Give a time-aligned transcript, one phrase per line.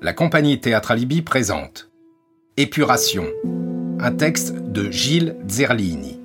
[0.00, 1.90] la compagnie Théâtre Alibi présente
[2.56, 3.24] Épuration,
[3.98, 6.20] un texte de Gilles Zerlini,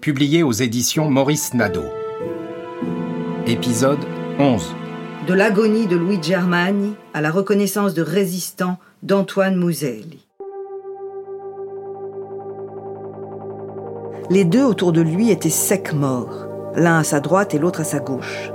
[0.00, 1.84] publié aux éditions Maurice Nadeau.
[3.46, 3.98] Épisode
[4.38, 4.74] 11.
[5.26, 10.26] De l'agonie de Louis Germani à la reconnaissance de résistant d'Antoine Mouselli.
[14.30, 17.84] Les deux autour de lui étaient secs morts, l'un à sa droite et l'autre à
[17.84, 18.50] sa gauche.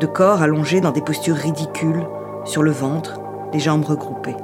[0.00, 2.06] De corps allongés dans des postures ridicules,
[2.46, 3.20] sur le ventre,
[3.52, 4.36] les jambes regroupées.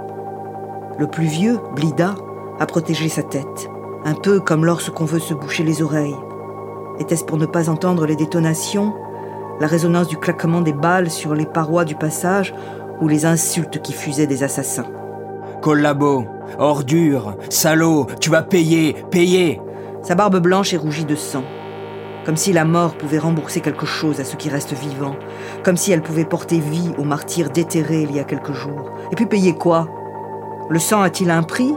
[0.98, 2.14] Le plus vieux, Blida,
[2.59, 3.70] a protégé sa tête,
[4.05, 6.16] un peu comme lorsqu'on veut se boucher les oreilles.
[6.98, 8.95] Était-ce pour ne pas entendre les détonations,
[9.61, 12.55] la résonance du claquement des balles sur les parois du passage
[13.00, 14.87] ou les insultes qui fusaient des assassins?
[15.61, 16.25] Collabo,
[16.59, 19.61] ordure, salaud, tu vas payer, payer
[20.02, 21.45] Sa barbe blanche est rougie de sang
[22.26, 25.14] comme si la mort pouvait rembourser quelque chose à ceux qui restent vivants,
[25.62, 28.90] comme si elle pouvait porter vie aux martyrs déterrés il y a quelques jours.
[29.12, 29.88] Et puis payer quoi?
[30.68, 31.72] Le sang a-t-il un prix?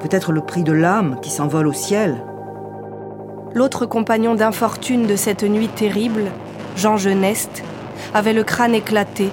[0.00, 2.26] Peut-être le prix de l'âme qui s'envole au ciel?
[3.54, 6.24] L'autre compagnon d'infortune de cette nuit terrible,
[6.76, 7.64] Jean Geneste,
[8.12, 9.30] avait le crâne éclaté.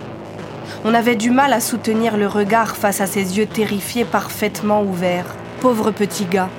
[0.85, 5.35] On avait du mal à soutenir le regard face à ses yeux terrifiés parfaitement ouverts.
[5.59, 6.49] Pauvre petit gars,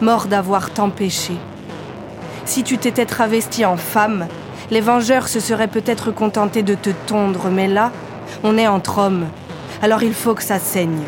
[0.00, 1.34] mort d'avoir tant péché.
[2.50, 4.26] Si tu t'étais travesti en femme,
[4.72, 7.92] les vengeurs se seraient peut-être contentés de te tondre, mais là,
[8.42, 9.26] on est entre hommes.
[9.82, 11.04] Alors il faut que ça saigne.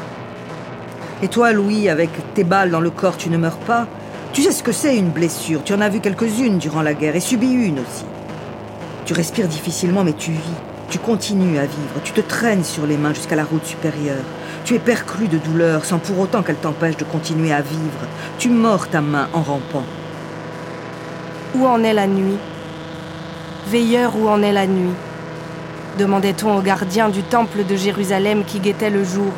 [1.21, 3.89] Et toi, Louis, avec tes balles dans le corps, tu ne meurs pas
[4.33, 5.65] Tu sais ce que c'est une blessure.
[5.65, 8.05] Tu en as vu quelques-unes durant la guerre et subi une aussi.
[9.05, 10.61] Tu respires difficilement, mais tu vis.
[10.91, 12.01] Tu continues à vivre.
[12.05, 14.23] Tu te traînes sur les mains jusqu'à la route supérieure.
[14.65, 18.07] Tu es perclus de douleur sans pour autant qu'elle t'empêche de continuer à vivre.
[18.39, 19.83] Tu mords ta main en rampant.
[21.55, 22.39] Où en est la nuit?
[23.67, 24.95] Veilleur, où en est la nuit?
[25.99, 29.33] Demandait-on au gardien du temple de Jérusalem qui guettait le jour,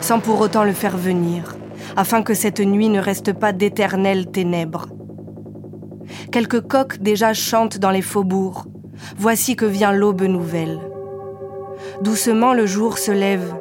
[0.00, 1.56] sans pour autant le faire venir,
[1.96, 4.86] afin que cette nuit ne reste pas d'éternelles ténèbres.
[6.30, 8.66] Quelques coqs déjà chantent dans les faubourgs.
[9.16, 10.78] Voici que vient l'aube nouvelle.
[12.02, 13.54] Doucement le jour se lève.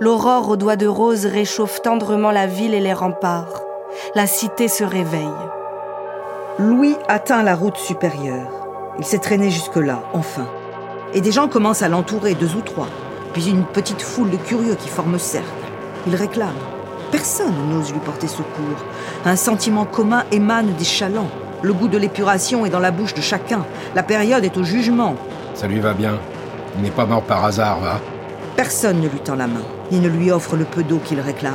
[0.00, 3.62] L'aurore aux doigts de rose réchauffe tendrement la ville et les remparts.
[4.16, 5.28] La cité se réveille.
[6.56, 8.46] Louis atteint la route supérieure.
[9.00, 10.46] Il s'est traîné jusque-là, enfin.
[11.12, 12.86] Et des gens commencent à l'entourer, deux ou trois.
[13.32, 15.48] Puis une petite foule de curieux qui forment cercle.
[16.06, 16.54] Il réclame.
[17.10, 18.84] Personne n'ose lui porter secours.
[19.24, 21.28] Un sentiment commun émane des chalands.
[21.62, 23.66] Le goût de l'épuration est dans la bouche de chacun.
[23.96, 25.16] La période est au jugement.
[25.54, 26.20] Ça lui va bien.
[26.76, 28.00] Il n'est pas mort par hasard, va
[28.54, 31.54] Personne ne lui tend la main, ni ne lui offre le peu d'eau qu'il réclame.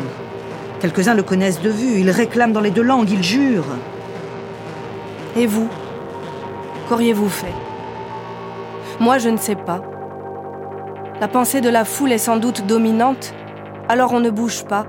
[0.81, 3.77] Quelques-uns le connaissent de vue, ils réclament dans les deux langues, ils jurent.
[5.35, 5.69] Et vous
[6.87, 7.53] Qu'auriez-vous fait?
[8.99, 9.81] Moi, je ne sais pas.
[11.21, 13.33] La pensée de la foule est sans doute dominante,
[13.87, 14.85] alors on ne bouge pas.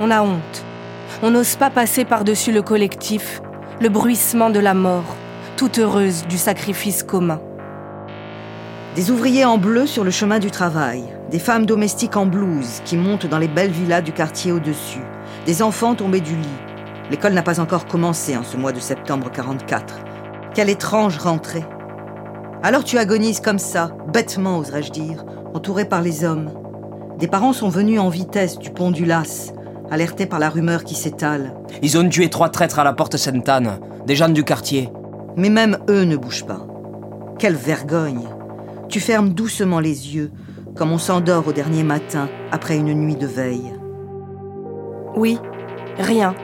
[0.00, 0.64] On a honte.
[1.22, 3.42] On n'ose pas passer par-dessus le collectif,
[3.80, 5.16] le bruissement de la mort,
[5.56, 7.40] toute heureuse du sacrifice commun.
[8.94, 12.96] Des ouvriers en bleu sur le chemin du travail, des femmes domestiques en blouse qui
[12.96, 15.02] montent dans les belles villas du quartier au-dessus,
[15.44, 16.48] des enfants tombés du lit,
[17.10, 19.94] L'école n'a pas encore commencé en ce mois de septembre 44.
[20.54, 21.64] Quelle étrange rentrée.
[22.62, 25.24] Alors tu agonises comme ça, bêtement oserais-je dire,
[25.54, 26.50] entouré par les hommes.
[27.18, 29.52] Des parents sont venus en vitesse du pont du Las,
[29.90, 31.54] alertés par la rumeur qui s'étale.
[31.82, 34.90] Ils ont tué trois traîtres à la porte Sainte-Anne, des gens du quartier.
[35.36, 36.66] Mais même eux ne bougent pas.
[37.38, 38.28] Quelle vergogne.
[38.88, 40.30] Tu fermes doucement les yeux,
[40.74, 43.72] comme on s'endort au dernier matin après une nuit de veille.
[45.16, 45.38] Oui,
[45.98, 46.34] rien.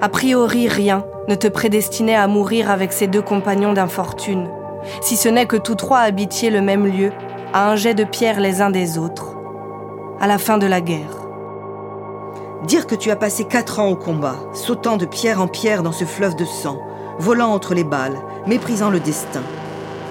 [0.00, 4.48] A priori, rien ne te prédestinait à mourir avec ces deux compagnons d'infortune,
[5.00, 7.10] si ce n'est que tous trois habitiez le même lieu,
[7.52, 9.34] à un jet de pierre les uns des autres,
[10.20, 11.26] à la fin de la guerre.
[12.64, 15.90] Dire que tu as passé quatre ans au combat, sautant de pierre en pierre dans
[15.90, 16.78] ce fleuve de sang,
[17.18, 19.42] volant entre les balles, méprisant le destin.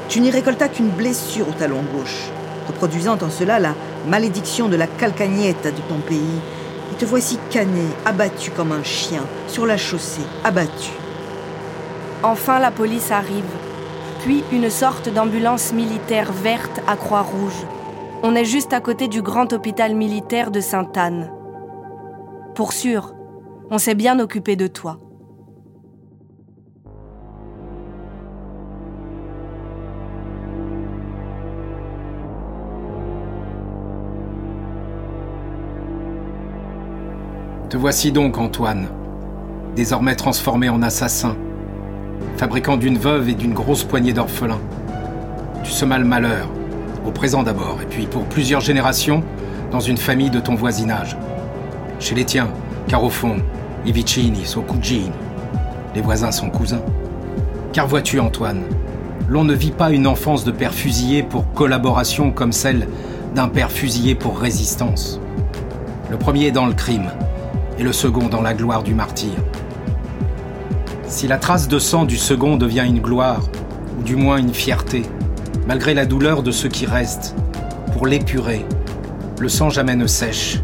[0.09, 2.29] Tu n'y récoltas qu'une blessure au talon gauche,
[2.67, 3.73] reproduisant en cela la
[4.05, 6.41] malédiction de la calcagnette de ton pays
[6.97, 10.91] te voici cané, abattu comme un chien, sur la chaussée, abattu.
[12.23, 13.44] Enfin la police arrive,
[14.23, 17.65] puis une sorte d'ambulance militaire verte à croix rouge.
[18.23, 21.31] On est juste à côté du grand hôpital militaire de Sainte-Anne.
[22.55, 23.13] Pour sûr,
[23.69, 24.97] on s'est bien occupé de toi.
[37.69, 38.87] Te voici donc, Antoine,
[39.75, 41.35] désormais transformé en assassin,
[42.37, 44.61] fabricant d'une veuve et d'une grosse poignée d'orphelins.
[45.65, 46.47] Tu semas le malheur,
[47.05, 49.21] au présent d'abord, et puis pour plusieurs générations,
[49.69, 51.17] dans une famille de ton voisinage.
[51.99, 52.47] Chez les tiens,
[52.87, 53.35] car au fond,
[53.85, 54.43] i vicini.
[55.93, 56.83] Les voisins sont cousins.
[57.73, 58.61] Car vois-tu, Antoine,
[59.27, 62.87] l'on ne vit pas une enfance de père fusillé pour collaboration comme celle
[63.35, 65.19] d'un père fusillé pour résistance.
[66.09, 67.11] Le premier dans le crime
[67.79, 69.33] et le second dans la gloire du martyr.
[71.07, 73.41] Si la trace de sang du second devient une gloire,
[74.00, 75.03] ou du moins une fierté,
[75.68, 77.35] malgré la douleur de ceux qui restent,
[77.94, 78.65] pour l'épurer,
[79.39, 80.59] le sang jamais ne sèche,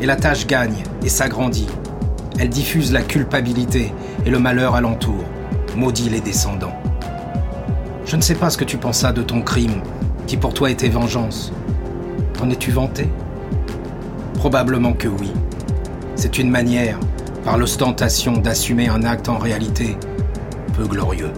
[0.00, 1.68] et la tâche gagne et s'agrandit.
[2.38, 3.92] Elle diffuse la culpabilité
[4.26, 5.24] et le malheur alentour,
[5.76, 6.76] maudit les descendants.
[8.04, 9.82] Je ne sais pas ce que tu pensas de ton crime,
[10.26, 11.52] qui pour toi était vengeance.
[12.34, 13.08] T'en es-tu vanté?
[14.34, 15.32] Probablement que oui.
[16.20, 16.98] C'est une manière,
[17.44, 19.96] par l'ostentation, d'assumer un acte en réalité
[20.76, 21.30] peu glorieux.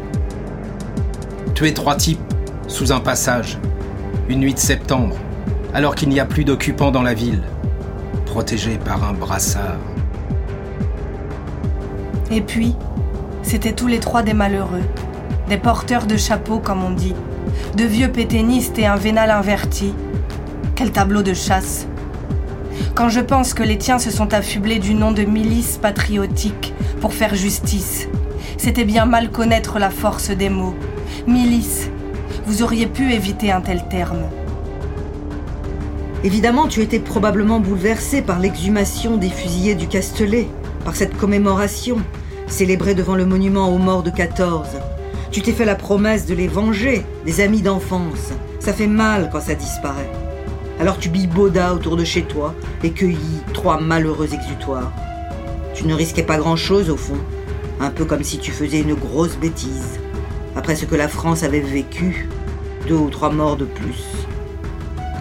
[1.54, 2.18] Tuer trois types
[2.66, 3.58] sous un passage,
[4.30, 5.16] une nuit de septembre,
[5.74, 7.42] alors qu'il n'y a plus d'occupants dans la ville,
[8.24, 9.76] protégés par un brassard.
[12.30, 12.74] Et puis,
[13.42, 14.80] c'était tous les trois des malheureux,
[15.50, 17.14] des porteurs de chapeaux comme on dit,
[17.76, 19.92] de vieux péténistes et un vénal inverti.
[20.74, 21.86] Quel tableau de chasse
[22.94, 27.14] Quand je pense que les tiens se sont affublés du nom de milice patriotique pour
[27.14, 28.08] faire justice,
[28.56, 30.74] c'était bien mal connaître la force des mots.
[31.26, 31.90] Milice,
[32.46, 34.28] vous auriez pu éviter un tel terme.
[36.22, 40.48] Évidemment, tu étais probablement bouleversé par l'exhumation des fusillés du Castellet,
[40.84, 41.98] par cette commémoration,
[42.46, 44.68] célébrée devant le monument aux morts de 14.
[45.30, 48.32] Tu t'es fait la promesse de les venger, des amis d'enfance.
[48.58, 50.10] Ça fait mal quand ça disparaît.
[50.80, 54.90] Alors tu bibaudas autour de chez toi et cueillis trois malheureux exutoires.
[55.74, 57.18] Tu ne risquais pas grand-chose au fond,
[57.80, 60.00] un peu comme si tu faisais une grosse bêtise.
[60.56, 62.30] Après ce que la France avait vécu,
[62.88, 64.02] deux ou trois morts de plus.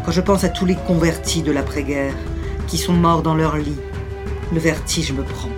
[0.05, 2.15] Quand je pense à tous les convertis de l'après-guerre,
[2.67, 3.79] qui sont morts dans leur lit,
[4.53, 5.49] le vertige me prend.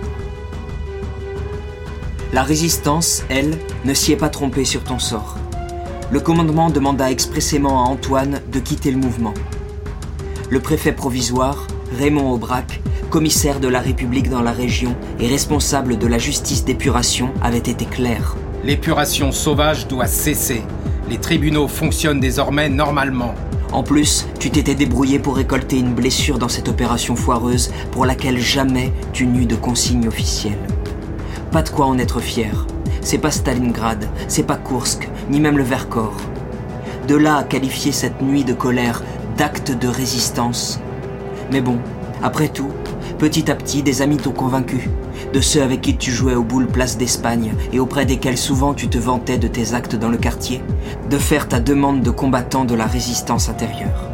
[2.32, 5.38] La résistance, elle, ne s'y est pas trompée sur ton sort.
[6.10, 9.34] Le commandement demanda expressément à Antoine de quitter le mouvement.
[10.52, 11.66] Le préfet provisoire,
[11.98, 17.30] Raymond Aubrac, commissaire de la République dans la région et responsable de la justice d'épuration,
[17.40, 18.36] avait été clair.
[18.62, 20.60] L'épuration sauvage doit cesser.
[21.08, 23.34] Les tribunaux fonctionnent désormais normalement.
[23.72, 28.38] En plus, tu t'étais débrouillé pour récolter une blessure dans cette opération foireuse pour laquelle
[28.38, 30.60] jamais tu n'eus de consigne officielle.
[31.50, 32.66] Pas de quoi en être fier.
[33.00, 36.20] C'est pas Stalingrad, c'est pas Kursk, ni même le Vercors.
[37.08, 39.02] De là à qualifier cette nuit de colère
[39.36, 40.80] d'acte de résistance.
[41.50, 41.78] Mais bon,
[42.22, 42.70] après tout,
[43.18, 44.88] petit à petit, des amis t'ont convaincu.
[45.32, 48.88] De ceux avec qui tu jouais au boule place d'Espagne et auprès desquels souvent tu
[48.88, 50.62] te vantais de tes actes dans le quartier,
[51.10, 54.10] de faire ta demande de combattant de la résistance intérieure.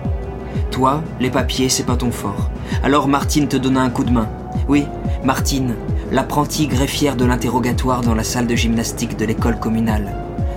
[0.70, 2.50] Toi, les papiers, c'est pas ton fort.
[2.82, 4.28] Alors Martine te donna un coup de main.
[4.68, 4.86] Oui,
[5.24, 5.74] Martine,
[6.12, 10.14] l'apprentie greffière de l'interrogatoire dans la salle de gymnastique de l'école communale.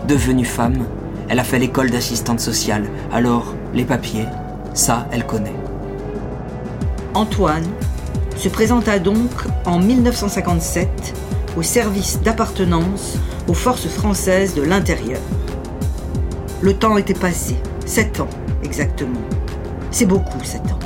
[0.07, 0.85] Devenue femme,
[1.27, 2.89] elle a fait l'école d'assistante sociale.
[3.11, 4.25] Alors, les papiers,
[4.73, 5.56] ça, elle connaît.
[7.13, 7.68] Antoine
[8.38, 9.29] se présenta donc
[9.65, 11.13] en 1957
[11.57, 15.19] au service d'appartenance aux forces françaises de l'intérieur.
[16.62, 18.29] Le temps était passé, sept ans
[18.63, 19.19] exactement.
[19.91, 20.79] C'est beaucoup, sept ans.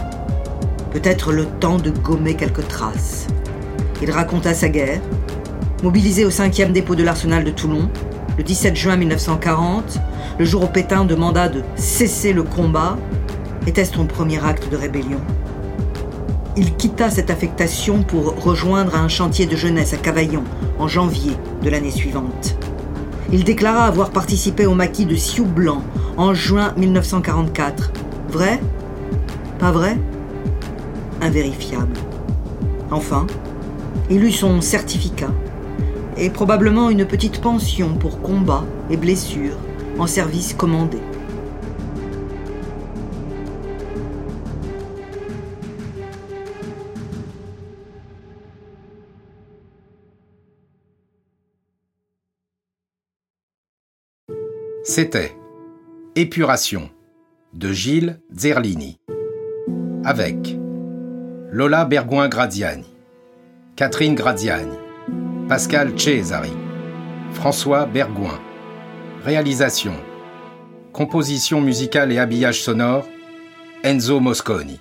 [0.91, 3.27] Peut-être le temps de gommer quelques traces.
[4.01, 5.01] Il raconta sa guerre,
[5.83, 7.89] mobilisé au 5e dépôt de l'arsenal de Toulon,
[8.37, 9.99] le 17 juin 1940,
[10.39, 12.97] le jour où Pétain demanda de cesser le combat.
[13.67, 15.19] Était-ce ton premier acte de rébellion
[16.57, 20.45] il quitta cette affectation pour rejoindre un chantier de jeunesse à Cavaillon
[20.79, 22.57] en janvier de l'année suivante.
[23.33, 25.83] Il déclara avoir participé au maquis de Sioux Blanc
[26.15, 27.91] en juin 1944.
[28.29, 28.61] Vrai?
[29.59, 29.97] Pas vrai?
[31.21, 31.97] Invérifiable.
[32.89, 33.27] Enfin,
[34.09, 35.31] il eut son certificat
[36.15, 39.57] et probablement une petite pension pour combat et blessures
[39.99, 40.99] en service commandé.
[54.97, 55.35] C'était
[56.15, 56.89] Épuration
[57.51, 58.97] de Gilles Zerlini
[60.05, 60.57] avec
[61.51, 62.85] Lola Bergouin-Gradiani,
[63.75, 64.77] Catherine Gradiani,
[65.49, 66.53] Pascal Cesari,
[67.33, 68.39] François Bergouin.
[69.25, 69.95] Réalisation,
[70.93, 73.05] composition musicale et habillage sonore,
[73.83, 74.79] Enzo Mosconi.